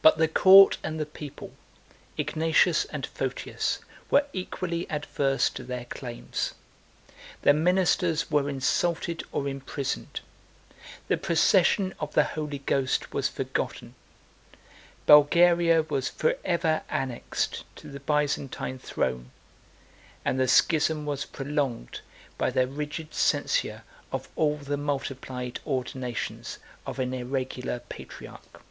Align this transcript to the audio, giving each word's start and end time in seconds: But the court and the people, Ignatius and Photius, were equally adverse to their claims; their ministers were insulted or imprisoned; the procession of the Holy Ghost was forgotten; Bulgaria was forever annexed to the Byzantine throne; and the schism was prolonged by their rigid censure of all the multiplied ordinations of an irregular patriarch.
But 0.00 0.16
the 0.18 0.28
court 0.28 0.78
and 0.84 1.00
the 1.00 1.06
people, 1.06 1.54
Ignatius 2.16 2.84
and 2.84 3.04
Photius, 3.04 3.80
were 4.12 4.26
equally 4.32 4.88
adverse 4.88 5.50
to 5.50 5.64
their 5.64 5.86
claims; 5.86 6.54
their 7.42 7.52
ministers 7.52 8.30
were 8.30 8.48
insulted 8.48 9.24
or 9.32 9.48
imprisoned; 9.48 10.20
the 11.08 11.16
procession 11.16 11.96
of 11.98 12.14
the 12.14 12.22
Holy 12.22 12.58
Ghost 12.60 13.12
was 13.12 13.28
forgotten; 13.28 13.96
Bulgaria 15.06 15.82
was 15.82 16.08
forever 16.08 16.82
annexed 16.88 17.64
to 17.74 17.88
the 17.90 17.98
Byzantine 17.98 18.78
throne; 18.78 19.32
and 20.24 20.38
the 20.38 20.46
schism 20.46 21.06
was 21.06 21.24
prolonged 21.24 22.02
by 22.38 22.50
their 22.50 22.68
rigid 22.68 23.14
censure 23.14 23.82
of 24.12 24.28
all 24.36 24.58
the 24.58 24.76
multiplied 24.76 25.58
ordinations 25.66 26.60
of 26.86 27.00
an 27.00 27.12
irregular 27.12 27.80
patriarch. 27.88 28.62